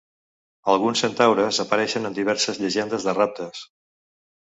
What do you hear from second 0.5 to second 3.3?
Alguns centaures apareixen en diverses llegendes de